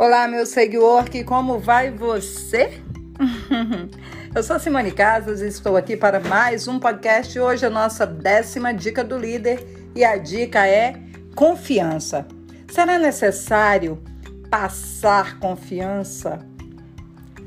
Olá, 0.00 0.28
meu 0.28 0.46
seguidor, 0.46 1.10
que 1.10 1.24
como 1.24 1.58
vai 1.58 1.90
você? 1.90 2.80
Eu 4.32 4.44
sou 4.44 4.56
Simone 4.60 4.92
Casas 4.92 5.40
e 5.40 5.48
estou 5.48 5.76
aqui 5.76 5.96
para 5.96 6.20
mais 6.20 6.68
um 6.68 6.78
podcast. 6.78 7.36
Hoje 7.36 7.64
é 7.64 7.66
a 7.66 7.70
nossa 7.70 8.06
décima 8.06 8.72
dica 8.72 9.02
do 9.02 9.18
líder 9.18 9.90
e 9.96 10.04
a 10.04 10.16
dica 10.16 10.64
é 10.68 10.94
confiança. 11.34 12.28
Será 12.70 12.96
necessário 12.96 14.00
passar 14.48 15.40
confiança, 15.40 16.46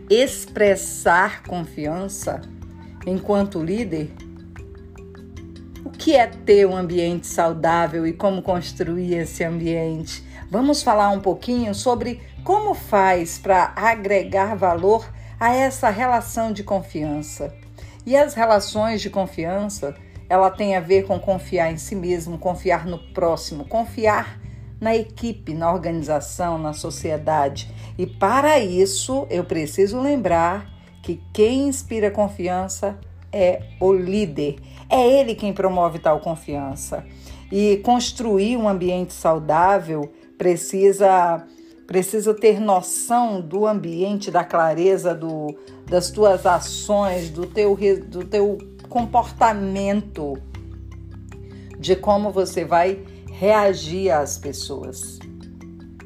expressar 0.09 1.43
confiança 1.43 2.41
enquanto 3.07 3.63
líder? 3.63 4.11
O 5.85 5.89
que 5.89 6.17
é 6.17 6.27
ter 6.27 6.67
um 6.67 6.75
ambiente 6.75 7.27
saudável 7.27 8.05
e 8.05 8.11
como 8.11 8.41
construir 8.41 9.13
esse 9.13 9.41
ambiente? 9.41 10.29
Vamos 10.51 10.83
falar 10.83 11.07
um 11.11 11.21
pouquinho 11.21 11.73
sobre 11.73 12.19
como 12.43 12.73
faz 12.73 13.39
para 13.39 13.71
agregar 13.73 14.53
valor 14.53 15.09
a 15.39 15.55
essa 15.55 15.89
relação 15.89 16.51
de 16.51 16.61
confiança? 16.61 17.55
E 18.05 18.17
as 18.17 18.33
relações 18.33 18.99
de 18.99 19.09
confiança, 19.09 19.95
ela 20.27 20.49
tem 20.49 20.75
a 20.75 20.81
ver 20.81 21.07
com 21.07 21.17
confiar 21.17 21.71
em 21.71 21.77
si 21.77 21.95
mesmo, 21.95 22.37
confiar 22.37 22.85
no 22.85 22.97
próximo, 23.13 23.63
confiar 23.63 24.41
na 24.81 24.93
equipe, 24.93 25.53
na 25.53 25.71
organização, 25.71 26.57
na 26.57 26.73
sociedade. 26.73 27.73
E 27.97 28.05
para 28.05 28.59
isso, 28.59 29.25
eu 29.29 29.45
preciso 29.45 30.01
lembrar 30.01 30.69
que 31.01 31.23
quem 31.31 31.69
inspira 31.69 32.11
confiança 32.11 32.99
é 33.31 33.63
o 33.79 33.93
líder. 33.93 34.57
É 34.89 35.07
ele 35.07 35.33
quem 35.33 35.53
promove 35.53 35.97
tal 35.97 36.19
confiança. 36.19 37.05
E 37.49 37.77
construir 37.85 38.57
um 38.57 38.67
ambiente 38.67 39.13
saudável 39.13 40.11
precisa 40.41 41.45
precisa 41.85 42.33
ter 42.33 42.59
noção 42.59 43.39
do 43.39 43.67
ambiente, 43.67 44.31
da 44.31 44.43
clareza 44.43 45.13
do, 45.13 45.55
das 45.85 46.09
tuas 46.09 46.45
ações, 46.45 47.29
do 47.29 47.45
teu, 47.45 47.77
do 48.07 48.23
teu 48.23 48.57
comportamento, 48.87 50.37
de 51.77 51.95
como 51.95 52.31
você 52.31 52.63
vai 52.63 53.03
reagir 53.29 54.09
às 54.09 54.37
pessoas. 54.39 55.19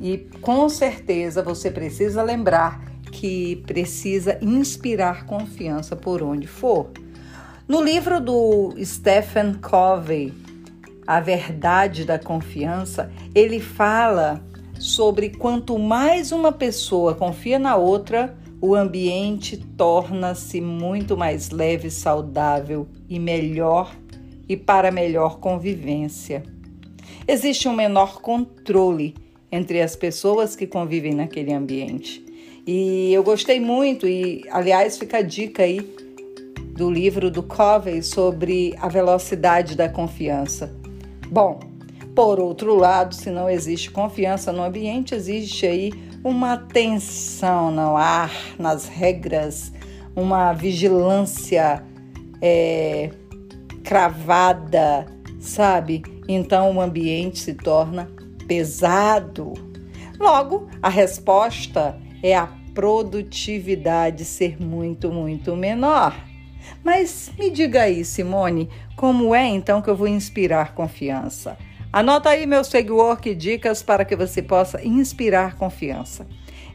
E 0.01 0.17
com 0.41 0.67
certeza 0.67 1.43
você 1.43 1.69
precisa 1.71 2.23
lembrar 2.23 2.83
que 3.11 3.57
precisa 3.67 4.39
inspirar 4.41 5.25
confiança 5.27 5.95
por 5.95 6.23
onde 6.23 6.47
for. 6.47 6.89
No 7.67 7.81
livro 7.81 8.19
do 8.19 8.73
Stephen 8.83 9.53
Covey, 9.53 10.33
A 11.07 11.19
Verdade 11.19 12.03
da 12.03 12.17
Confiança, 12.17 13.11
ele 13.33 13.59
fala 13.59 14.43
sobre 14.79 15.29
quanto 15.29 15.77
mais 15.77 16.31
uma 16.31 16.51
pessoa 16.51 17.13
confia 17.13 17.59
na 17.59 17.75
outra, 17.75 18.35
o 18.59 18.73
ambiente 18.73 19.57
torna-se 19.77 20.59
muito 20.59 21.15
mais 21.15 21.51
leve, 21.51 21.91
saudável 21.91 22.87
e 23.07 23.19
melhor 23.19 23.95
e 24.49 24.57
para 24.57 24.91
melhor 24.91 25.39
convivência. 25.39 26.41
Existe 27.27 27.67
um 27.67 27.73
menor 27.73 28.19
controle 28.21 29.13
entre 29.51 29.81
as 29.81 29.95
pessoas 29.95 30.55
que 30.55 30.65
convivem 30.65 31.13
naquele 31.13 31.53
ambiente. 31.53 32.25
E 32.65 33.13
eu 33.13 33.23
gostei 33.23 33.59
muito, 33.59 34.07
e 34.07 34.43
aliás, 34.49 34.97
fica 34.97 35.17
a 35.17 35.21
dica 35.21 35.61
aí 35.61 35.79
do 36.75 36.89
livro 36.89 37.29
do 37.29 37.43
Covey 37.43 38.01
sobre 38.01 38.75
a 38.81 38.87
velocidade 38.87 39.75
da 39.75 39.87
confiança. 39.87 40.84
Bom, 41.29 41.59
por 42.15 42.39
outro 42.39 42.75
lado, 42.75 43.13
se 43.13 43.29
não 43.29 43.49
existe 43.49 43.91
confiança 43.91 44.51
no 44.51 44.63
ambiente, 44.63 45.13
existe 45.13 45.65
aí 45.65 45.91
uma 46.23 46.57
tensão 46.57 47.69
no 47.69 47.97
ar, 47.97 48.31
nas 48.57 48.87
regras, 48.87 49.73
uma 50.15 50.53
vigilância 50.53 51.83
é, 52.41 53.11
cravada, 53.83 55.05
sabe? 55.39 56.03
Então 56.27 56.77
o 56.77 56.81
ambiente 56.81 57.39
se 57.39 57.53
torna 57.53 58.09
pesado. 58.47 59.53
Logo, 60.19 60.67
a 60.81 60.89
resposta 60.89 61.99
é 62.23 62.35
a 62.35 62.47
produtividade 62.73 64.25
ser 64.25 64.61
muito, 64.61 65.11
muito 65.11 65.55
menor. 65.55 66.15
Mas 66.83 67.31
me 67.37 67.49
diga 67.49 67.83
aí, 67.83 68.05
Simone, 68.05 68.69
como 68.95 69.33
é 69.33 69.45
então 69.45 69.81
que 69.81 69.89
eu 69.89 69.95
vou 69.95 70.07
inspirar 70.07 70.73
confiança? 70.73 71.57
Anota 71.91 72.29
aí 72.29 72.45
meu 72.45 72.63
seguidor 72.63 73.21
dicas 73.21 73.81
para 73.81 74.03
que 74.03 74.15
você 74.15 74.41
possa 74.41 74.85
inspirar 74.85 75.55
confiança. 75.55 76.27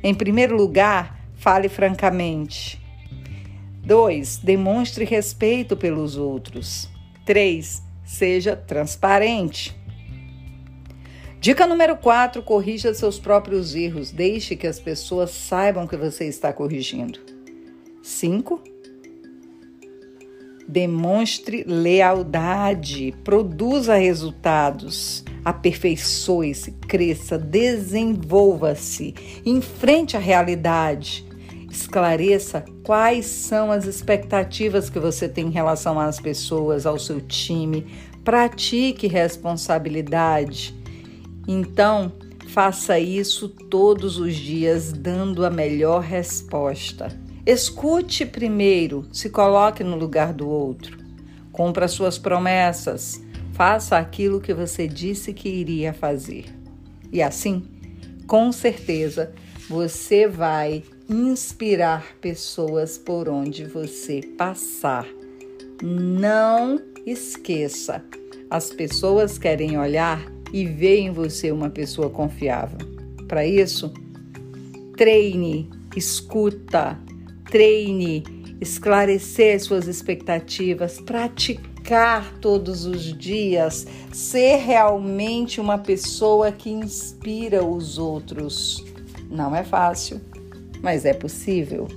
Em 0.02 0.14
primeiro 0.14 0.56
lugar, 0.56 1.20
fale 1.34 1.68
francamente. 1.68 2.80
2. 3.84 4.38
Demonstre 4.38 5.04
respeito 5.04 5.76
pelos 5.76 6.16
outros. 6.16 6.88
3. 7.26 7.82
Seja 8.04 8.56
transparente. 8.56 9.78
Dica 11.40 11.66
número 11.66 11.96
4: 11.96 12.42
corrija 12.42 12.92
seus 12.94 13.18
próprios 13.18 13.74
erros. 13.74 14.10
Deixe 14.10 14.56
que 14.56 14.66
as 14.66 14.78
pessoas 14.78 15.30
saibam 15.30 15.86
que 15.86 15.96
você 15.96 16.26
está 16.26 16.52
corrigindo. 16.52 17.18
5. 18.02 18.69
Demonstre 20.70 21.64
lealdade, 21.66 23.12
produza 23.24 23.96
resultados, 23.96 25.24
aperfeiçoe-se, 25.44 26.70
cresça, 26.86 27.36
desenvolva-se, 27.36 29.12
enfrente 29.44 30.16
a 30.16 30.20
realidade. 30.20 31.26
Esclareça 31.68 32.64
quais 32.84 33.26
são 33.26 33.72
as 33.72 33.84
expectativas 33.84 34.88
que 34.88 35.00
você 35.00 35.28
tem 35.28 35.48
em 35.48 35.50
relação 35.50 35.98
às 35.98 36.20
pessoas, 36.20 36.86
ao 36.86 37.00
seu 37.00 37.20
time. 37.20 37.84
Pratique 38.22 39.08
responsabilidade. 39.08 40.72
Então, 41.48 42.12
faça 42.46 42.96
isso 42.96 43.48
todos 43.48 44.18
os 44.18 44.36
dias, 44.36 44.92
dando 44.92 45.44
a 45.44 45.50
melhor 45.50 46.00
resposta. 46.00 47.08
Escute 47.46 48.26
primeiro, 48.26 49.06
se 49.12 49.30
coloque 49.30 49.82
no 49.82 49.96
lugar 49.96 50.32
do 50.32 50.48
outro. 50.48 50.98
Cumpra 51.52 51.88
suas 51.88 52.18
promessas. 52.18 53.20
Faça 53.52 53.98
aquilo 53.98 54.40
que 54.40 54.54
você 54.54 54.86
disse 54.86 55.32
que 55.32 55.48
iria 55.48 55.92
fazer. 55.92 56.46
E 57.12 57.22
assim, 57.22 57.62
com 58.26 58.52
certeza, 58.52 59.32
você 59.68 60.26
vai 60.26 60.82
inspirar 61.08 62.04
pessoas 62.20 62.96
por 62.96 63.28
onde 63.28 63.64
você 63.64 64.20
passar. 64.38 65.06
Não 65.82 66.80
esqueça, 67.06 68.04
as 68.48 68.70
pessoas 68.70 69.38
querem 69.38 69.78
olhar 69.78 70.20
e 70.52 70.64
ver 70.66 70.98
em 70.98 71.10
você 71.10 71.50
uma 71.50 71.70
pessoa 71.70 72.10
confiável. 72.10 72.78
Para 73.26 73.46
isso, 73.46 73.92
treine, 74.96 75.70
escuta, 75.96 76.98
treine, 77.50 78.22
esclarecer 78.60 79.60
suas 79.60 79.86
expectativas, 79.86 81.00
praticar 81.00 82.32
todos 82.40 82.86
os 82.86 83.16
dias, 83.16 83.86
ser 84.12 84.56
realmente 84.56 85.60
uma 85.60 85.78
pessoa 85.78 86.52
que 86.52 86.70
inspira 86.70 87.64
os 87.64 87.98
outros. 87.98 88.84
Não 89.28 89.54
é 89.54 89.64
fácil, 89.64 90.20
mas 90.82 91.04
é 91.04 91.12
possível. 91.12 91.88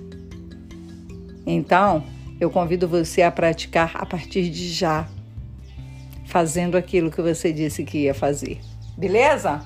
Então, 1.45 2.03
eu 2.39 2.49
convido 2.49 2.87
você 2.87 3.21
a 3.21 3.31
praticar 3.31 3.91
a 3.95 4.05
partir 4.05 4.49
de 4.49 4.69
já, 4.69 5.07
fazendo 6.25 6.75
aquilo 6.75 7.11
que 7.11 7.21
você 7.21 7.51
disse 7.51 7.83
que 7.83 7.99
ia 7.99 8.13
fazer. 8.13 8.59
Beleza? 8.97 9.65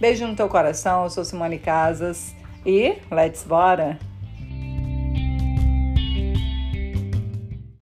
Beijo 0.00 0.26
no 0.26 0.34
teu 0.34 0.48
coração, 0.48 1.04
eu 1.04 1.10
sou 1.10 1.24
Simone 1.24 1.58
Casas 1.58 2.34
e 2.64 2.94
let's 3.10 3.44
bora! 3.44 4.09